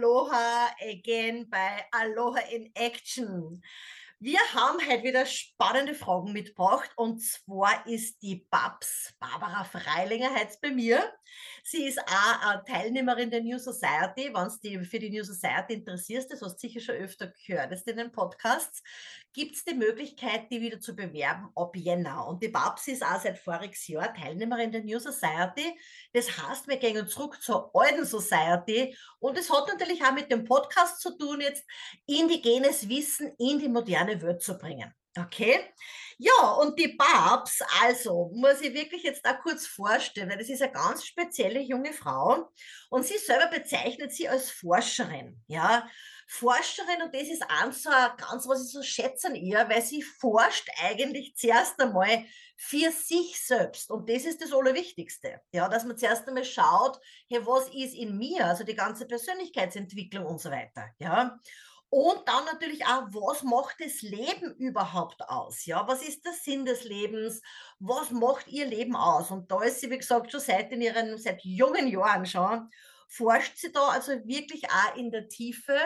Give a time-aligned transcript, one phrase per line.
[0.00, 3.60] Aloha again by Aloha in Action.
[4.22, 10.58] Wir haben heute wieder spannende Fragen mitgebracht und zwar ist die Babs Barbara Freilinger heute
[10.60, 11.02] bei mir.
[11.64, 14.30] Sie ist auch Teilnehmerin der New Society.
[14.34, 17.72] Wenn du dich für die New Society interessierst, das hast du sicher schon öfter gehört
[17.86, 18.82] in den Podcasts,
[19.32, 22.26] gibt es die Möglichkeit, die wieder zu bewerben ab Jänner.
[22.26, 25.78] Und die Babs ist auch seit voriges Jahr Teilnehmerin der New Society.
[26.12, 30.44] Das heißt, wir gehen zurück zur alten Society und es hat natürlich auch mit dem
[30.44, 31.64] Podcast zu tun, jetzt
[32.06, 34.94] indigenes Wissen in die moderne Welt zu bringen.
[35.18, 35.58] Okay?
[36.18, 40.62] Ja, und die Babs, also muss ich wirklich jetzt da kurz vorstellen, weil das ist
[40.62, 42.50] eine ganz spezielle junge Frau
[42.90, 45.42] und sie selber bezeichnet sie als Forscherin.
[45.48, 45.88] Ja,
[46.28, 50.02] Forscherin und das ist eins so ganz, was ich so schätze an ihr, weil sie
[50.02, 52.24] forscht eigentlich zuerst einmal
[52.56, 55.40] für sich selbst und das ist das Allerwichtigste.
[55.52, 60.24] Ja, dass man zuerst einmal schaut, hey, was ist in mir, also die ganze Persönlichkeitsentwicklung
[60.24, 60.90] und so weiter.
[60.98, 61.40] Ja,
[61.90, 65.66] und dann natürlich auch, was macht das Leben überhaupt aus?
[65.66, 67.42] Ja, was ist der Sinn des Lebens?
[67.80, 69.32] Was macht ihr Leben aus?
[69.32, 72.70] Und da ist sie, wie gesagt, schon seit in ihren, seit jungen Jahren schon,
[73.08, 75.76] forscht sie da also wirklich auch in der Tiefe,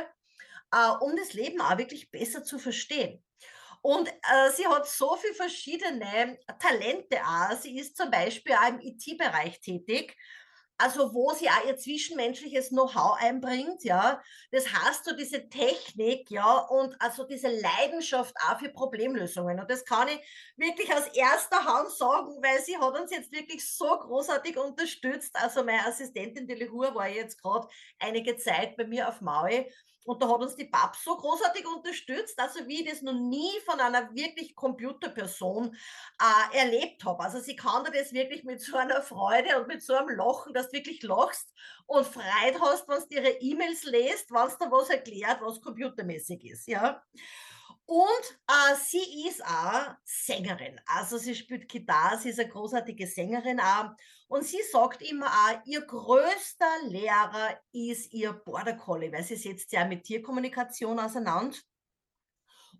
[0.72, 3.25] äh, um das Leben auch wirklich besser zu verstehen.
[3.80, 7.56] Und äh, sie hat so viele verschiedene Talente auch.
[7.58, 10.16] Sie ist zum Beispiel auch im IT-Bereich tätig
[10.78, 14.20] also wo sie auch ihr zwischenmenschliches Know-how einbringt, ja.
[14.50, 19.61] Das heißt so diese Technik, ja, und also diese Leidenschaft auch für Problemlösungen.
[19.61, 20.20] Und das kann ich
[20.56, 25.34] wirklich aus erster Hand sagen, weil sie hat uns jetzt wirklich so großartig unterstützt.
[25.34, 29.70] Also meine Assistentin, die Lehur, war jetzt gerade einige Zeit bei mir auf Maui
[30.05, 33.50] und da hat uns die BAP so großartig unterstützt, also wie ich das noch nie
[33.64, 35.74] von einer wirklich Computerperson
[36.20, 37.22] äh, erlebt habe.
[37.22, 40.53] Also sie kann dir das wirklich mit so einer Freude und mit so einem Lachen,
[40.53, 41.53] dass du wirklich lachst
[41.87, 46.44] und Freude hast, wenn du ihre E-Mails lest, wenn es da was erklärt, was computermäßig
[46.44, 46.69] ist.
[46.69, 47.03] Ja.
[47.87, 50.81] Und äh, sie ist auch Sängerin.
[50.87, 53.91] Also sie spielt Gitarre, sie ist eine großartige Sängerin auch.
[54.27, 59.71] Und sie sagt immer auch, ihr größter Lehrer ist ihr Border Collie, weil sie setzt
[59.73, 61.56] ja mit Tierkommunikation auseinander.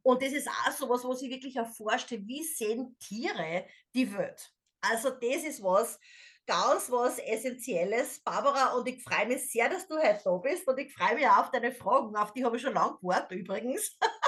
[0.03, 4.53] Und das ist auch so was, wo sie wirklich erforscht, wie sehen Tiere die Welt.
[4.81, 5.98] Also das ist was,
[6.47, 10.78] ganz was Essentielles, Barbara, und ich freue mich sehr, dass du heute da bist und
[10.78, 13.98] ich freue mich auch auf deine Fragen, auf die habe ich schon lange gewartet übrigens.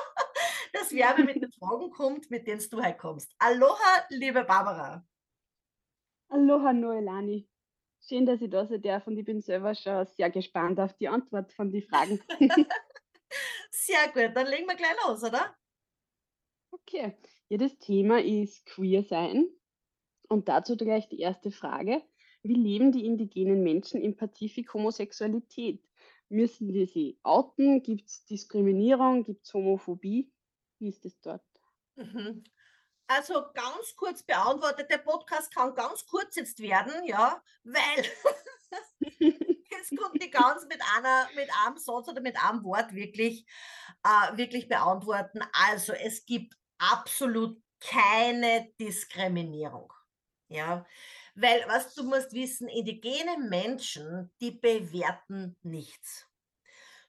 [0.76, 3.34] dass Werbe mit den Fragen kommt, mit denen du heute kommst.
[3.38, 5.06] Aloha, liebe Barbara.
[6.28, 7.48] Aloha, Noelani.
[8.06, 11.08] Schön, dass ich da sein darf und ich bin selber schon sehr gespannt auf die
[11.08, 12.20] Antwort von den Fragen.
[13.70, 15.56] sehr gut, dann legen wir gleich los, oder?
[16.70, 17.16] Okay.
[17.48, 19.48] Ja, das Thema ist Queer sein.
[20.28, 22.02] Und dazu gleich die erste Frage.
[22.42, 25.82] Wie leben die indigenen Menschen im Pazifik Homosexualität?
[26.28, 27.82] Müssen wir sie outen?
[27.82, 29.24] Gibt es Diskriminierung?
[29.24, 30.30] Gibt es Homophobie?
[30.78, 31.42] Wie ist es dort?
[31.96, 32.44] Mhm.
[33.08, 38.04] Also ganz kurz beantwortet, der Podcast kann ganz kurz jetzt werden, ja, weil
[39.80, 43.46] es kommt nicht ganz mit einer, mit einem Satz oder mit einem Wort wirklich,
[44.02, 45.40] äh, wirklich beantworten.
[45.52, 49.92] Also es gibt absolut keine Diskriminierung.
[50.48, 50.84] Ja,
[51.34, 56.26] weil was du musst wissen, indigene Menschen, die bewerten nichts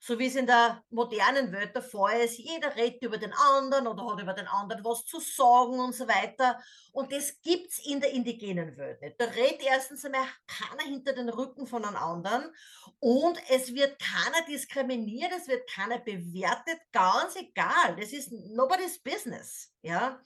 [0.07, 3.88] so wie es in der modernen Welt der Fall ist, jeder redet über den anderen
[3.88, 6.62] oder hat über den anderen was zu sagen und so weiter.
[6.94, 9.19] Und das gibt es in der indigenen Welt nicht.
[9.19, 12.45] Da redet erstens einmal keiner hinter den Rücken von einem anderen
[13.00, 17.97] und es wird keiner diskriminiert, es wird keiner bewertet, ganz egal.
[18.00, 19.74] Das ist nobody's business.
[19.81, 20.22] Ja.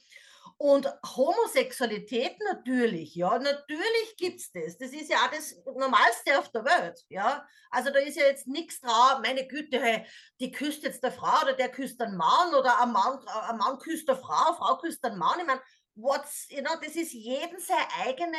[0.64, 4.78] Und Homosexualität natürlich, ja, natürlich gibt es das.
[4.78, 7.44] Das ist ja auch das Normalste auf der Welt, ja.
[7.72, 10.06] Also da ist ja jetzt nichts drauf, meine Güte, hey,
[10.40, 13.80] die küsst jetzt der Frau oder der küsst einen Mann oder ein Mann, ein Mann
[13.80, 15.40] küsst der Frau, eine Frau küsst einen Mann.
[15.40, 15.64] Ich meine,
[15.96, 18.38] what's, you know, das ist jedem seine eigene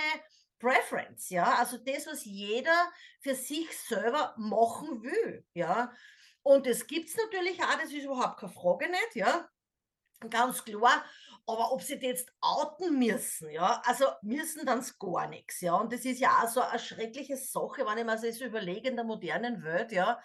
[0.61, 1.57] Preference, ja.
[1.57, 2.89] Also das, was jeder
[3.21, 5.93] für sich selber machen will, ja.
[6.45, 9.49] Und das gibt es natürlich auch, das ist überhaupt keine Frage nicht, ja.
[10.31, 11.05] Ganz klar.
[11.45, 15.75] Aber ob sie die jetzt outen müssen, ja, also müssen dann gar nichts, ja.
[15.75, 18.89] Und das ist ja auch so eine schreckliche Sache, wenn ich mir das so überlege
[18.89, 20.21] in der modernen Welt, ja.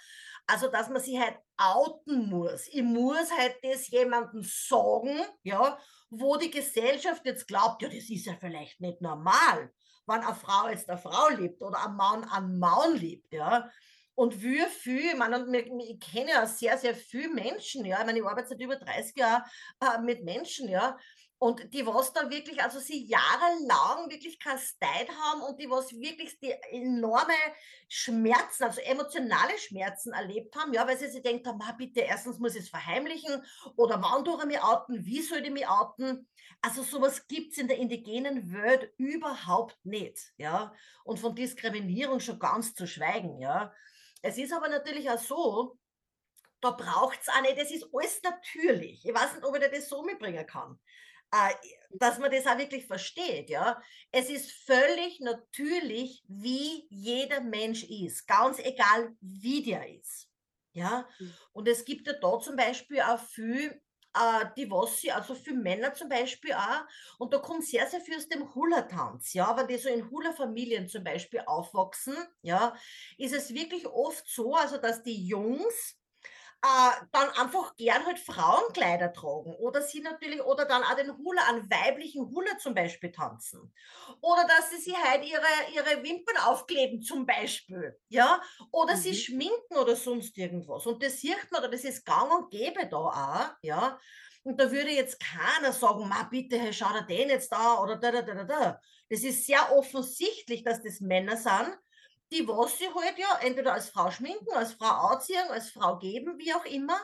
[0.46, 2.68] Also, dass man sich halt outen muss.
[2.68, 5.78] Ich muss halt das jemandem sagen, ja,
[6.10, 9.72] wo die Gesellschaft jetzt glaubt, ja, das ist ja vielleicht nicht normal,
[10.06, 13.70] wenn eine Frau jetzt eine Frau liebt oder ein Mann einen Mann liebt, ja.
[14.18, 15.46] Und wie viel, ich meine,
[15.88, 19.16] ich kenne ja sehr, sehr viele Menschen, ja, ich meine, ich arbeite seit über 30
[19.16, 19.44] Jahren
[19.80, 20.98] äh, mit Menschen, ja,
[21.40, 26.40] Und die, was da wirklich, also sie jahrelang wirklich kasteit haben und die, was wirklich
[26.40, 27.34] die enorme
[27.88, 32.56] Schmerzen, also emotionale Schmerzen erlebt haben, ja, weil sie sich denkt haben, bitte, erstens muss
[32.56, 33.44] ich es verheimlichen
[33.76, 36.28] oder wann tue ich mich outen, wie soll ich mich outen?
[36.62, 40.74] Also sowas gibt es in der indigenen Welt überhaupt nicht, ja.
[41.04, 43.72] Und von Diskriminierung schon ganz zu schweigen, ja.
[44.22, 45.78] Es ist aber natürlich auch so,
[46.62, 49.06] da braucht es auch nicht, das ist alles natürlich.
[49.06, 50.80] Ich weiß nicht, ob ich dir das so mitbringen kann
[51.34, 51.54] äh,
[51.92, 53.82] dass man das auch wirklich versteht, ja.
[54.12, 60.30] Es ist völlig natürlich, wie jeder Mensch ist, ganz egal, wie der ist,
[60.74, 61.08] ja.
[61.20, 61.38] Mhm.
[61.54, 63.82] Und es gibt ja da zum Beispiel auch viel,
[64.20, 66.84] äh, sie, also für Männer zum Beispiel auch,
[67.20, 70.88] und da kommt sehr, sehr viel aus dem Hula-Tanz, ja, wenn die so in Hula-Familien
[70.88, 72.76] zum Beispiel aufwachsen, ja,
[73.18, 75.97] ist es wirklich oft so, also dass die Jungs
[76.64, 81.44] äh, dann einfach gern halt Frauenkleider tragen oder sie natürlich oder dann auch den Hula,
[81.50, 83.74] einen weiblichen Hula zum Beispiel tanzen
[84.22, 85.42] oder dass sie sich halt ihre,
[85.76, 89.00] ihre Wimpern aufkleben zum Beispiel, ja, oder mhm.
[89.00, 92.88] sie schminken oder sonst irgendwas und das sieht man oder das ist gang und gäbe
[92.88, 94.00] da auch, ja,
[94.48, 97.98] und da würde jetzt keiner sagen, ma bitte, hey, schau dir den jetzt da oder
[97.98, 98.82] da, da, da, da.
[99.10, 101.78] Das ist sehr offensichtlich, dass das Männer sind,
[102.32, 106.38] die was sie halt ja entweder als Frau schminken, als Frau anziehen, als Frau geben,
[106.38, 106.98] wie auch immer.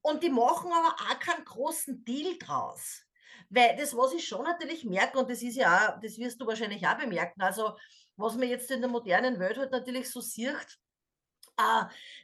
[0.00, 3.02] Und die machen aber auch keinen großen Deal draus.
[3.50, 6.46] Weil das, was ich schon natürlich merke, und das ist ja auch, das wirst du
[6.46, 7.76] wahrscheinlich auch bemerken, also
[8.16, 10.78] was man jetzt in der modernen Welt halt natürlich so sieht,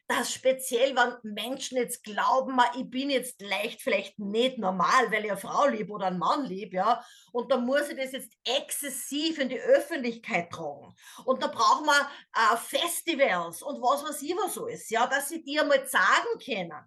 [0.06, 5.30] dass speziell, wenn Menschen jetzt glauben, ich bin jetzt leicht vielleicht nicht normal, weil ich
[5.30, 9.38] eine Frau liebe oder einen Mann liebe, ja, und da muss ich das jetzt exzessiv
[9.38, 10.94] in die Öffentlichkeit tragen.
[11.24, 15.42] Und da brauchen wir äh, Festivals und was weiß ich was alles, ja, dass sie
[15.42, 16.84] dir mal sagen können.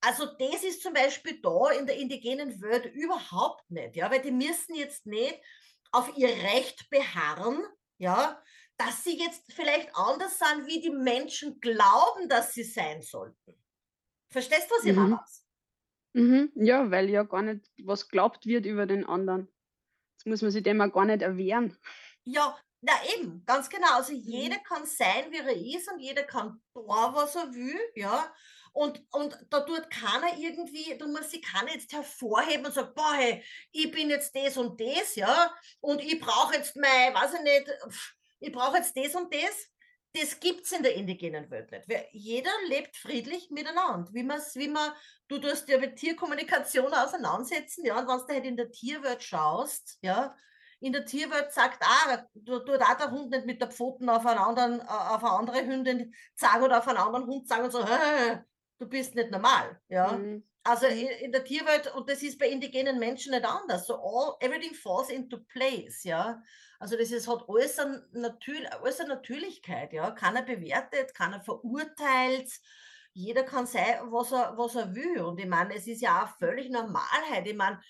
[0.00, 4.30] Also das ist zum Beispiel da in der indigenen Welt überhaupt nicht, ja, weil die
[4.30, 5.38] müssen jetzt nicht
[5.92, 7.62] auf ihr Recht beharren,
[7.98, 8.40] ja,
[8.78, 13.54] dass sie jetzt vielleicht anders sind, wie die Menschen glauben, dass sie sein sollten.
[14.30, 15.10] Verstehst du, was ich mhm.
[15.10, 15.24] meine?
[16.14, 16.52] Mhm.
[16.54, 19.48] Ja, weil ja gar nicht was glaubt wird über den anderen.
[20.16, 21.76] Jetzt muss man sich dem auch gar nicht erwehren.
[22.24, 23.96] Ja, na eben, ganz genau.
[23.96, 24.20] Also mhm.
[24.20, 28.32] jeder kann sein, wie er ist und jeder kann tun, was er will, ja.
[28.72, 33.14] Und, und da tut keiner irgendwie, du musst sich keiner jetzt hervorheben und sagen, boah,
[33.14, 33.42] hey,
[33.72, 37.70] ich bin jetzt das und das, ja, und ich brauche jetzt mein, weiß ich nicht,
[38.40, 39.68] ich brauche jetzt das und das.
[40.14, 41.86] Das gibt es in der indigenen Welt nicht.
[42.12, 44.08] Jeder lebt friedlich miteinander.
[44.12, 44.90] Wie, man's, wie man,
[45.28, 49.98] du tust ja mit Tierkommunikation auseinandersetzen, ja, und wenn du halt in der Tierwelt schaust,
[50.00, 50.34] ja,
[50.80, 54.24] in der Tierwelt sagt ah, du tut auch der Hund nicht mit der Pfoten auf
[54.24, 57.84] einen anderen, auf eine andere Hündin sagen oder auf einen anderen Hund sagen und so,
[58.78, 60.12] du bist nicht normal, ja.
[60.12, 60.44] Mhm.
[60.68, 63.86] Also in, in, der Tierwelt, und das ist bei indigenen Menschen nicht anders.
[63.86, 66.42] So all, everything falls into place, ja.
[66.78, 70.10] Also das ist, hat alles, ein Natür, alles eine Natürlichkeit, ja.
[70.10, 72.52] Keiner bewertet, keiner verurteilt.
[73.14, 75.22] Jeder kann sein, was er, was er will.
[75.22, 77.46] Und ich meine, es ist ja auch völlig Normalheit.
[77.46, 77.80] Ich meine,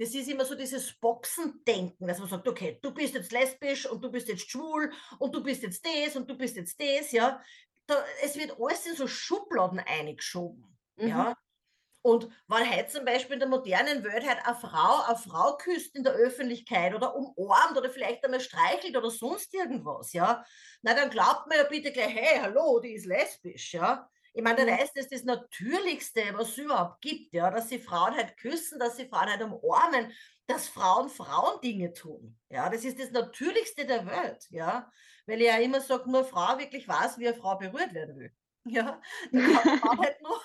[0.00, 4.02] das ist immer so dieses Boxendenken, dass man sagt, okay, du bist jetzt lesbisch und
[4.02, 7.40] du bist jetzt schwul und du bist jetzt das und du bist jetzt das, ja.
[7.86, 7.94] Da,
[8.24, 11.08] es wird alles in so Schubladen eingeschoben, mhm.
[11.08, 11.36] ja.
[12.04, 15.96] Und wenn heute zum Beispiel in der modernen Welt halt eine Frau eine Frau küsst
[15.96, 20.44] in der Öffentlichkeit oder umarmt oder vielleicht einmal streichelt oder sonst irgendwas, ja,
[20.82, 24.06] na dann glaubt man ja bitte gleich, hey, hallo, die ist lesbisch, ja.
[24.34, 24.78] Ich meine, dann mhm.
[24.78, 28.98] heißt das das Natürlichste, was es überhaupt gibt, ja, dass sie Frauen halt küssen, dass
[28.98, 30.12] sie Frauen halt umarmen,
[30.46, 32.38] dass Frauen Frauen Dinge tun.
[32.50, 34.92] Ja, das ist das Natürlichste der Welt, ja.
[35.24, 38.30] Weil ich ja immer sage, nur Frau wirklich weiß, wie eine Frau berührt werden will.
[38.66, 38.98] Ja,
[39.30, 40.40] da kann Mann halt nur.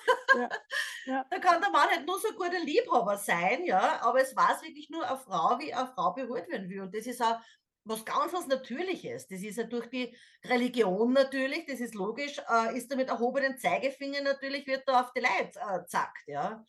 [1.90, 5.58] Halt nur so ein guter Liebhaber sein, ja, aber es weiß wirklich nur eine Frau,
[5.58, 6.82] wie eine Frau berührt werden will.
[6.82, 7.38] Und das ist auch
[7.84, 9.26] was ganz was Natürliches.
[9.26, 13.58] Das ist ja durch die Religion natürlich, das ist logisch, äh, ist da mit erhobenen
[13.58, 16.64] Zeigefinger natürlich, wird da auf die Leute äh, zackt, ja.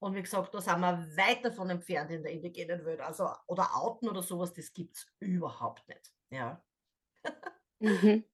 [0.00, 3.00] Und wie gesagt, da sind wir weit davon entfernt in der indigenen Welt.
[3.00, 6.12] Also, oder Outen oder sowas, das gibt es überhaupt nicht.
[6.30, 6.62] Ja.
[7.80, 8.24] Mhm.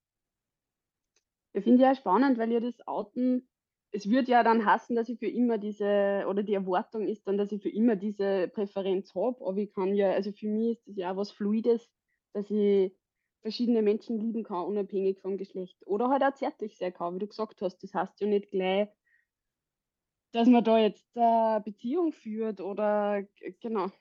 [1.53, 3.49] Ich finde ja spannend, weil ja das Outen,
[3.91, 7.37] es wird ja dann hassen, dass ich für immer diese, oder die Erwartung ist dann,
[7.37, 10.87] dass ich für immer diese Präferenz habe, aber ich kann ja, also für mich ist
[10.87, 11.91] das ja auch was Fluides,
[12.33, 12.93] dass ich
[13.41, 15.77] verschiedene Menschen lieben kann, unabhängig vom Geschlecht.
[15.85, 17.79] Oder halt auch zärtlich sein kann, wie du gesagt hast.
[17.79, 18.87] Das heißt ja nicht gleich,
[20.31, 23.23] dass man da jetzt eine Beziehung führt oder
[23.59, 23.91] genau.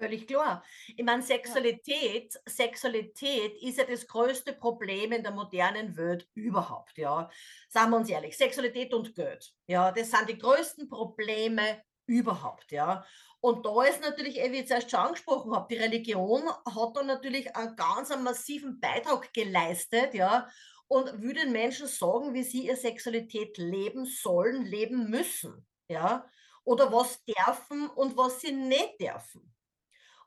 [0.00, 0.64] Völlig klar.
[0.96, 2.40] Ich meine, Sexualität, ja.
[2.46, 7.28] Sexualität ist ja das größte Problem in der modernen Welt überhaupt, ja.
[7.68, 13.04] Sagen wir uns ehrlich, Sexualität und Geld, ja, das sind die größten Probleme überhaupt, ja.
[13.40, 17.54] Und da ist natürlich, wie ich zuerst schon angesprochen habe, die Religion hat da natürlich
[17.56, 20.48] einen ganz einen massiven Beitrag geleistet, ja,
[20.86, 26.24] und will den Menschen sagen, wie sie ihre Sexualität leben sollen, leben müssen, ja,
[26.62, 29.52] oder was dürfen und was sie nicht dürfen.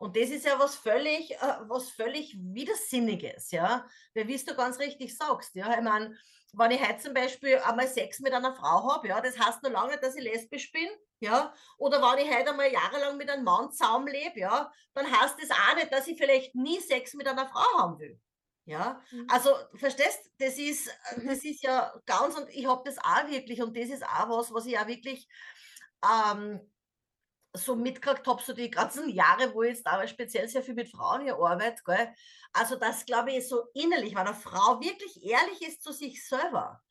[0.01, 3.86] Und das ist ja was völlig, äh, was völlig Widersinniges, ja.
[4.15, 6.17] Weil, wie du ganz richtig sagst, ja, ich meine,
[6.53, 9.70] wenn ich heute zum Beispiel einmal Sex mit einer Frau habe, ja, das heißt noch
[9.70, 10.89] lange dass ich lesbisch bin,
[11.20, 15.51] ja, oder wenn ich heute einmal jahrelang mit einem Mann zusammenlebe, ja, dann heißt das
[15.51, 18.20] auch nicht, dass ich vielleicht nie Sex mit einer Frau haben will.
[18.65, 19.27] Ja, mhm.
[19.29, 21.27] also verstehst, das ist, mhm.
[21.27, 24.51] das ist ja ganz und ich habe das auch wirklich und das ist auch was,
[24.51, 25.27] was ich auch wirklich
[26.03, 26.71] ähm,
[27.53, 30.89] so mitgekriegt habe, so die ganzen Jahre, wo ich jetzt aber speziell sehr viel mit
[30.89, 32.13] Frauen hier arbeite, gell?
[32.53, 36.81] also das glaube ich so innerlich, wenn eine Frau wirklich ehrlich ist zu sich selber,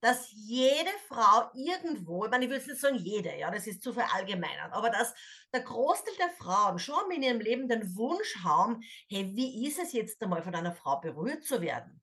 [0.00, 3.82] dass jede Frau irgendwo, ich meine, ich will jetzt nicht sagen jede, ja, das ist
[3.82, 5.14] zu verallgemeinern, aber dass
[5.52, 9.92] der Großteil der Frauen schon in ihrem Leben den Wunsch haben, hey, wie ist es
[9.92, 12.00] jetzt einmal von einer Frau berührt zu werden?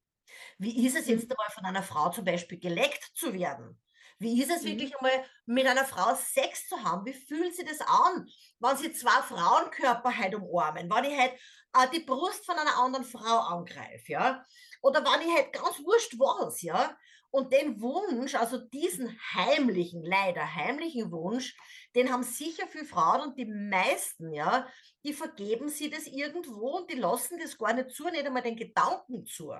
[0.57, 1.31] Wie ist es jetzt mhm.
[1.31, 3.79] einmal von einer Frau zum Beispiel geleckt zu werden?
[4.19, 4.67] Wie ist es mhm.
[4.67, 7.05] wirklich einmal mit einer Frau Sex zu haben?
[7.05, 8.27] Wie fühlt sich das an,
[8.59, 10.89] wenn sie zwei Frauenkörper halt umarmen?
[10.89, 11.33] Wenn ich halt
[11.73, 14.45] äh, die Brust von einer anderen Frau angreife, ja?
[14.81, 16.95] Oder wenn ich halt ganz wurscht was, ja?
[17.31, 21.53] Und den Wunsch, also diesen heimlichen, leider heimlichen Wunsch,
[21.93, 24.65] den haben sicher viele Frauen und die meisten, ja,
[25.03, 28.55] die vergeben sie das irgendwo und die lassen das gar nicht zu, nicht einmal den
[28.55, 29.53] Gedanken zu.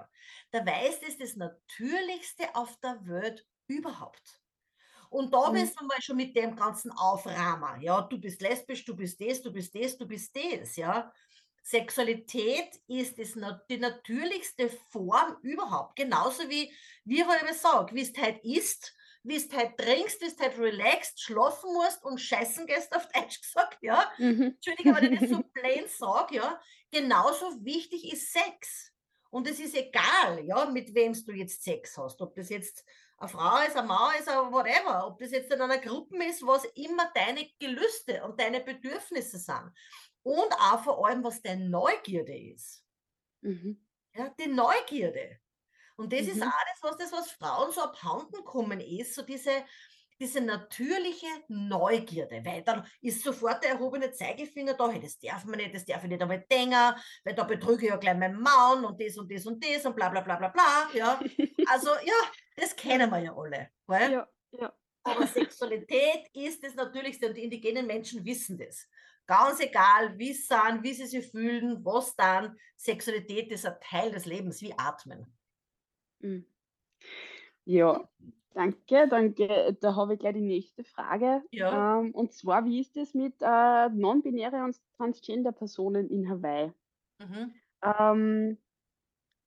[0.52, 4.45] Dabei ist es das Natürlichste auf der Welt überhaupt.
[5.16, 5.54] Und da mhm.
[5.54, 7.82] bist du mal schon mit dem ganzen Aufrahmen.
[7.82, 10.76] Ja, du bist lesbisch, du bist das, du bist das, du bist das.
[10.76, 11.10] Ja,
[11.64, 13.34] Sexualität ist das,
[13.70, 15.96] die natürlichste Form überhaupt.
[15.96, 16.70] Genauso wie,
[17.06, 18.94] wie ich eben sage, wie es halt isst,
[19.24, 23.42] wie es halt trinkst, wie es halt relaxed, schlafen musst und scheißen gehst, auf Deutsch
[23.42, 24.12] gesagt, ja.
[24.18, 24.58] Mhm.
[24.58, 26.62] Entschuldige, wenn ich das so plain sage, ja.
[26.92, 28.92] Genauso wichtig ist Sex.
[29.36, 32.22] Und es ist egal, ja, mit wem du jetzt Sex hast.
[32.22, 32.86] Ob das jetzt
[33.18, 36.42] eine Frau ist, eine Mann ist, eine whatever, ob das jetzt in einer Gruppe ist,
[36.48, 39.74] was immer deine Gelüste und deine Bedürfnisse sind.
[40.24, 42.86] Und auch vor allem, was deine Neugierde ist.
[43.42, 43.86] Mhm.
[44.14, 45.38] Ja, die Neugierde.
[45.98, 46.30] Und das mhm.
[46.30, 49.66] ist alles, was das, was Frauen so abhanden kommen ist, so diese,
[50.20, 55.58] diese natürliche Neugierde, weil dann ist sofort der erhobene Zeigefinger da, hey, das darf man
[55.58, 56.94] nicht, das darf ich nicht einmal denken,
[57.24, 59.96] weil da betrüge ich ja gleich meinen Mann und das und das und das und
[59.96, 61.20] bla bla bla bla bla, ja.
[61.68, 62.14] Also ja,
[62.56, 63.70] das kennen wir ja alle.
[63.88, 64.12] Weil?
[64.12, 64.74] Ja, ja.
[65.04, 68.88] Aber Sexualität ist das Natürlichste und die indigenen Menschen wissen das.
[69.28, 74.12] Ganz egal, wie sie sind, wie sie sich fühlen, was dann, Sexualität ist ein Teil
[74.12, 75.36] des Lebens, wie Atmen.
[76.20, 76.46] Mhm.
[77.66, 78.08] Ja,
[78.56, 79.08] danke.
[79.08, 79.78] Danke.
[79.80, 81.44] Da habe ich gleich die nächste Frage.
[81.52, 82.00] Ja.
[82.00, 86.72] Ähm, und zwar, wie ist es mit äh, non-binäre und Transgender-Personen in Hawaii?
[87.20, 87.54] Mhm.
[87.84, 88.58] Ähm,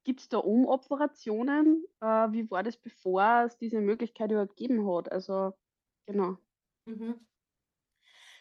[0.05, 1.85] Gibt es da Umoperationen?
[2.01, 5.11] Äh, wie war das, bevor es diese Möglichkeit überhaupt gegeben hat?
[5.11, 5.53] Also,
[6.07, 6.39] genau.
[6.87, 7.27] Mhm.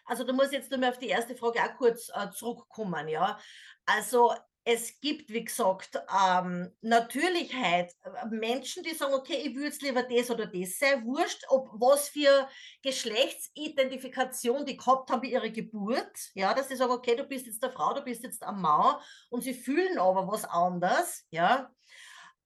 [0.05, 3.38] Also du musst jetzt nur mal auf die erste Frage auch kurz äh, zurückkommen, ja.
[3.86, 4.33] Also
[4.69, 7.93] es gibt, wie gesagt, ähm, Natürlichkeit.
[8.03, 11.69] Äh, Menschen, die sagen, okay, ich würde jetzt lieber das oder das, sei wurscht, ob
[11.79, 12.50] was für
[12.83, 16.12] Geschlechtsidentifikation die gehabt haben bei ihrer Geburt.
[16.33, 18.97] Ja, dass sie sagen, okay, du bist jetzt eine Frau, du bist jetzt ein Mann
[19.29, 21.25] und sie fühlen aber was anderes.
[21.31, 21.71] Ja.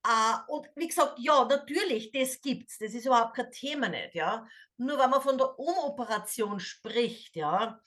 [0.05, 2.77] Uh, und wie gesagt, ja, natürlich, das gibt's.
[2.77, 4.47] Das ist überhaupt kein Thema nicht, ja.
[4.77, 7.79] Nur wenn man von der Umoperation spricht, ja.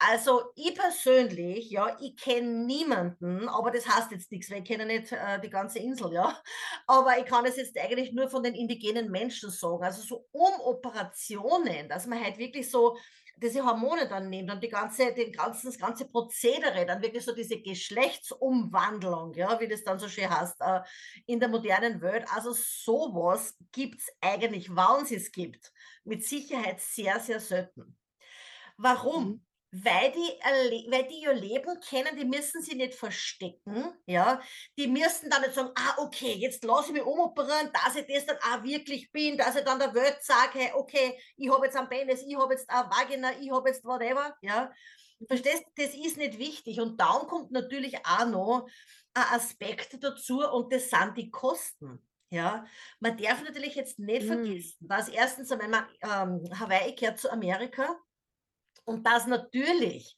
[0.00, 4.86] Also ich persönlich, ja, ich kenne niemanden, aber das heißt jetzt nichts, weil ich kenne
[4.86, 6.40] nicht äh, die ganze Insel, ja.
[6.86, 9.82] Aber ich kann es jetzt eigentlich nur von den indigenen Menschen sagen.
[9.82, 12.96] Also so Umoperationen, dass man halt wirklich so
[13.36, 17.34] diese Hormone dann nimmt und die ganze, den ganzen, das ganze Prozedere, dann wirklich so
[17.34, 20.80] diese Geschlechtsumwandlung, ja, wie das dann so schön heißt, äh,
[21.26, 22.24] in der modernen Welt.
[22.34, 25.72] Also sowas gibt es eigentlich, wann es es gibt,
[26.04, 27.96] mit Sicherheit sehr, sehr selten.
[28.76, 29.44] Warum?
[29.70, 34.40] Mhm weil die, weil die ihr Leben kennen, die müssen sie nicht verstecken, ja.
[34.78, 38.26] Die müssen dann nicht sagen, ah, okay, jetzt lasse ich mich umoperieren, dass ich das
[38.26, 41.76] dann auch wirklich bin, dass ich dann der Welt sage, hey, okay, ich habe jetzt
[41.76, 44.72] einen Penis, ich habe jetzt eine Vagina, ich habe jetzt whatever, ja.
[45.26, 46.80] Verstehst, das ist nicht wichtig.
[46.80, 48.68] Und dann kommt natürlich auch noch
[49.14, 52.02] ein Aspekt dazu und das sind die Kosten.
[52.30, 52.66] Ja,
[53.00, 54.28] man darf natürlich jetzt nicht mhm.
[54.28, 57.98] vergessen, dass erstens einmal ähm, Hawaii gehört zu Amerika
[58.88, 60.16] und dass natürlich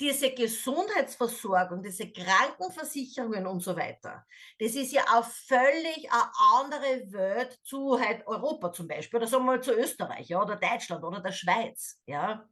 [0.00, 4.24] diese Gesundheitsversorgung, diese Krankenversicherungen und so weiter,
[4.58, 9.44] das ist ja auch völlig eine andere Welt zu halt Europa zum Beispiel oder sagen
[9.44, 12.00] wir mal zu Österreich ja, oder Deutschland oder der Schweiz.
[12.06, 12.48] Ja.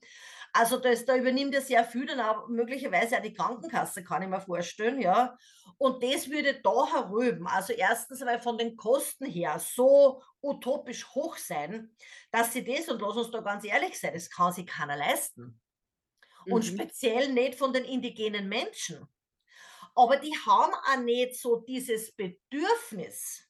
[0.55, 4.29] Also das, da übernimmt er sehr viel, dann auch möglicherweise auch die Krankenkasse, kann ich
[4.29, 5.37] mir vorstellen, ja.
[5.79, 11.39] Und das würde da herüben, also erstens weil von den Kosten her so utopisch hoch
[11.39, 11.95] sein,
[12.31, 15.61] dass sie das, und lass uns da ganz ehrlich sein, das kann sich keiner leisten.
[16.49, 16.67] Und Mhm.
[16.67, 19.09] speziell nicht von den indigenen Menschen.
[19.95, 23.49] Aber die haben auch nicht so dieses Bedürfnis,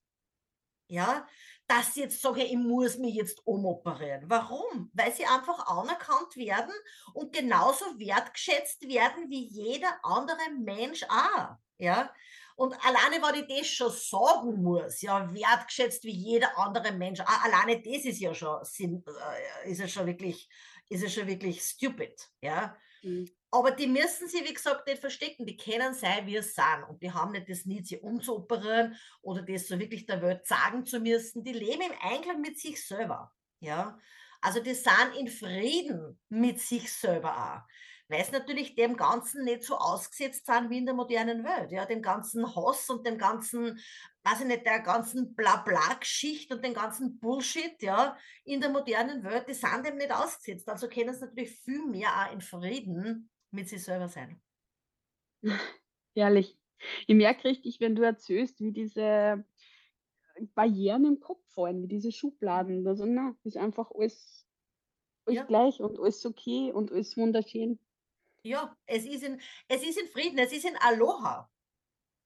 [0.89, 1.27] ja,
[1.67, 4.25] dass sie jetzt sagen, ich muss mich jetzt umoperieren.
[4.29, 4.91] Warum?
[4.93, 6.73] Weil sie einfach anerkannt werden
[7.15, 11.57] und genauso wertgeschätzt werden wie jeder andere Mensch auch.
[11.79, 12.13] Ja?
[12.57, 17.43] Und alleine, weil ich das schon sagen muss, ja, wertgeschätzt wie jeder andere Mensch, a-
[17.45, 20.49] alleine das ist ja schon, äh, ist ja schon wirklich,
[20.89, 22.29] ist ja schon wirklich stupid.
[22.43, 22.77] Ja?
[23.03, 23.31] Mhm.
[23.51, 25.45] Aber die müssen sie, wie gesagt, nicht verstecken.
[25.45, 26.85] Die können sein, wie es sind.
[26.89, 30.87] Und die haben nicht das Need, sie umzuoperieren oder das so wirklich der Welt sagen
[30.87, 31.45] zu müssen.
[31.45, 33.31] Die leben im Einklang mit sich selber.
[33.61, 33.99] Ja.
[34.41, 37.73] Also die sind in Frieden mit sich selber auch.
[38.13, 41.73] Weil sie natürlich dem Ganzen nicht so ausgesetzt sind wie in der modernen Welt.
[41.73, 43.81] Ja, dem ganzen Hass und dem ganzen,
[44.25, 49.49] weiß ich nicht, der ganzen Blabla-Geschichte und dem ganzen Bullshit, ja, in der modernen Welt,
[49.49, 50.69] die sind dem nicht ausgesetzt.
[50.69, 54.43] Also können sie natürlich viel mehr auch in Frieden mit sich selber sein.
[56.15, 56.59] Herrlich.
[57.07, 59.45] Ich merke richtig, wenn du erzählst, wie diese
[60.55, 62.87] Barrieren im Kopf fallen, wie diese Schubladen.
[62.87, 64.47] Also, na, ist einfach alles,
[65.27, 67.79] alles Ja, gleich und alles okay und alles wunderschön.
[68.43, 71.51] Ja, es ist in, es ist in Frieden, es ist in Aloha.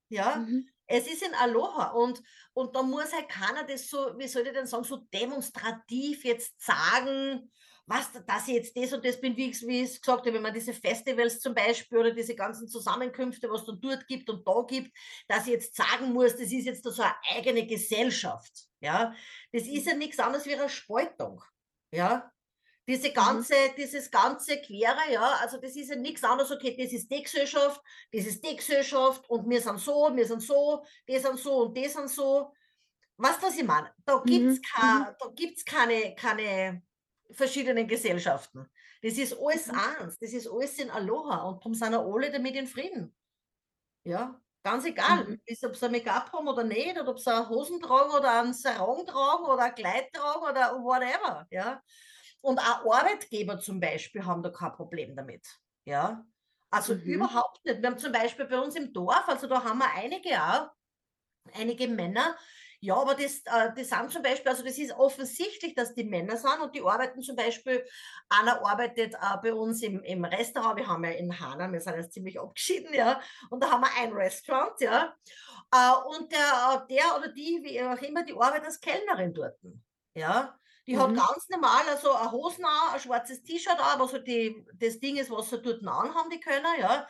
[0.09, 0.69] Ja, Mhm.
[0.87, 2.23] es ist in Aloha und
[2.55, 6.61] und da muss halt keiner das so, wie soll ich denn sagen, so demonstrativ jetzt
[6.65, 7.51] sagen,
[7.87, 10.43] was, dass ich jetzt das und das bin, wie ich wie ich's gesagt habe, wenn
[10.43, 14.63] man diese Festivals zum Beispiel oder diese ganzen Zusammenkünfte, was dann dort gibt und da
[14.69, 14.97] gibt,
[15.29, 19.15] dass ich jetzt sagen muss, das ist jetzt so eine eigene Gesellschaft, ja.
[19.53, 21.43] Das ist ja nichts anderes wie eine Spaltung,
[21.93, 22.33] ja.
[22.88, 23.47] Diese Mhm.
[23.47, 27.23] ganze dieses ganze Quere, ja, also das ist ja nichts anderes, okay, das ist die
[27.23, 27.80] Gesellschaft,
[28.13, 31.76] das ist die Gesellschaft und wir sind so, wir sind so, die sind so und
[31.76, 32.52] die sind so.
[33.19, 33.93] Weißt du, was ich meine?
[34.06, 34.67] Da gibt's Mhm.
[34.76, 35.17] Mhm.
[35.21, 36.82] da gibt's keine keine
[37.32, 38.69] verschiedenen Gesellschaften.
[39.02, 39.87] Das ist alles Mhm.
[40.00, 43.17] eins, das ist alles in Aloha und darum sind auch alle damit in Frieden.
[44.04, 45.41] Ja, ganz egal, Mhm.
[45.65, 49.06] ob sie ein Make-up haben oder nicht oder ob sie Hosen tragen oder einen Sarong
[49.06, 51.82] tragen oder ein Kleid tragen oder whatever, ja.
[52.47, 55.47] Und auch Arbeitgeber zum Beispiel haben da kein Problem damit,
[55.85, 56.25] ja.
[56.71, 57.00] Also Mhm.
[57.02, 57.82] überhaupt nicht.
[57.82, 60.71] Wir haben zum Beispiel bei uns im Dorf, also da haben wir einige auch,
[61.54, 62.37] einige Männer.
[62.80, 66.37] Ja, aber das, äh, die sind zum Beispiel, also das ist offensichtlich, dass die Männer
[66.37, 67.85] sind und die arbeiten zum Beispiel,
[68.28, 71.97] einer arbeitet äh, bei uns im, im Restaurant, wir haben ja in Hanau, wir sind
[71.97, 75.17] jetzt ziemlich abgeschieden, ja, und da haben wir ein Restaurant, ja,
[75.73, 79.59] äh, und der, der oder die, wie auch immer, die arbeitet als Kellnerin dort,
[80.15, 80.56] ja.
[80.87, 81.17] Die hat Mhm.
[81.17, 85.17] ganz normal, also eine Hosen an, ein schwarzes T-Shirt an, was so die, das Ding
[85.17, 87.09] ist, was sie dort anhaben, die können, ja.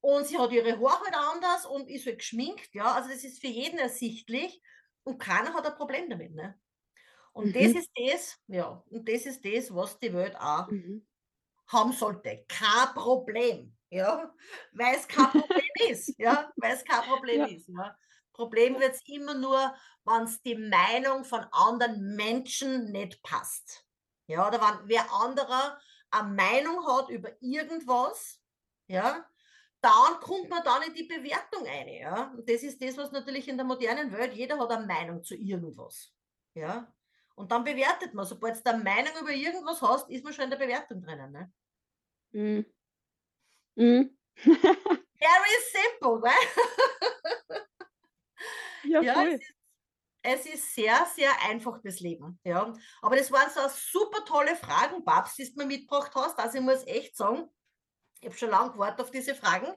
[0.00, 2.92] Und sie hat ihre Haare halt anders und ist halt geschminkt, ja.
[2.94, 4.62] Also das ist für jeden ersichtlich
[5.04, 6.60] und keiner hat ein Problem damit, ne?
[7.32, 7.76] Und das Mhm.
[7.76, 11.06] ist das, ja, und das ist das, was die Welt auch Mhm.
[11.68, 12.44] haben sollte.
[12.48, 14.32] Kein Problem, ja,
[14.72, 17.96] weil es kein Problem ist, ja, weil es kein Problem Ja, ist, ja.
[18.36, 23.84] Problem wird es immer nur, wenn es die Meinung von anderen Menschen nicht passt.
[24.26, 25.78] Ja, oder wenn wer anderer
[26.10, 28.40] eine Meinung hat über irgendwas,
[28.88, 29.26] ja,
[29.80, 32.32] dann kommt man dann in die Bewertung ein, ja.
[32.36, 35.34] Und das ist das, was natürlich in der modernen Welt, jeder hat eine Meinung zu
[35.34, 36.12] irgendwas,
[36.54, 36.92] ja.
[37.36, 38.24] Und dann bewertet man.
[38.24, 41.52] Sobald du eine Meinung über irgendwas hast, ist man schon in der Bewertung drinnen, ne?
[42.32, 42.66] Mhm.
[43.76, 44.18] Mhm.
[44.36, 47.62] Very simple, gell?
[49.02, 49.54] Ja, Ja, es ist
[50.28, 52.72] es ist sehr, sehr einfach, das Leben, ja.
[53.00, 56.36] Aber das waren so super tolle Fragen, Babs, die du mir mitgebracht hast.
[56.38, 57.48] Also, ich muss echt sagen,
[58.20, 59.68] ich habe schon lange gewartet auf diese Fragen.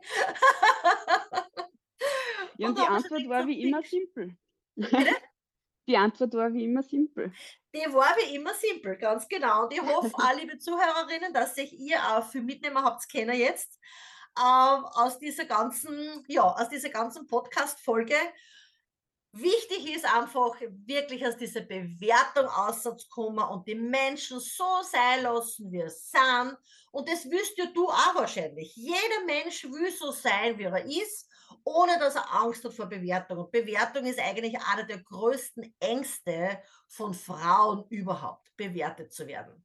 [2.58, 4.36] Ja, Und und die Antwort war wie immer simpel.
[4.76, 5.16] bitte?
[5.88, 7.34] Die Antwort war wie immer simpel.
[7.74, 9.64] Die war wie immer simpel, ganz genau.
[9.64, 13.80] Und ich hoffe auch, liebe Zuhörerinnen, dass sich ihr auch viel mitnehmen habt können jetzt,
[14.38, 18.16] ähm, aus dieser ganzen ja, aus dieser ganzen Podcast-Folge.
[19.32, 25.82] Wichtig ist einfach, wirklich aus dieser Bewertung rauszukommen und die Menschen so sein lassen, wie
[25.82, 26.58] es sind.
[26.92, 28.76] Und das willst ja du auch wahrscheinlich.
[28.76, 31.30] Jeder Mensch will so sein, wie er ist,
[31.64, 33.38] ohne dass er Angst hat vor Bewertung.
[33.38, 39.64] Und Bewertung ist eigentlich einer der größten Ängste von Frauen überhaupt, bewertet zu werden.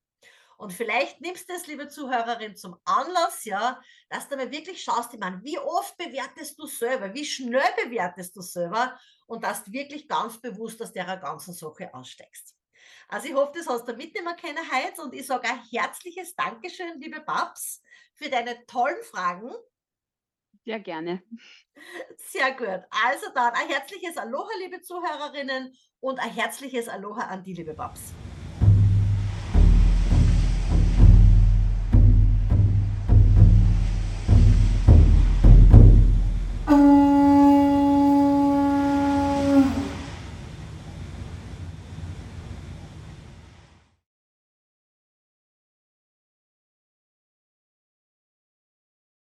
[0.57, 5.13] Und vielleicht nimmst du es, liebe Zuhörerin, zum Anlass, ja, dass du mal wirklich schaust,
[5.13, 9.73] ich meine, wie oft bewertest du selber, wie schnell bewertest du selber und dass du
[9.73, 12.57] wirklich ganz bewusst aus der ganzen Sache aussteigst.
[13.09, 17.01] Also ich hoffe, das hast du mitnehmen können heute und ich sage ein herzliches Dankeschön,
[17.01, 17.83] liebe Babs,
[18.15, 19.51] für deine tollen Fragen.
[20.65, 21.23] Sehr gerne.
[22.17, 22.87] Sehr gut.
[22.91, 28.13] Also dann ein herzliches Aloha, liebe Zuhörerinnen, und ein herzliches Aloha an die liebe Babs.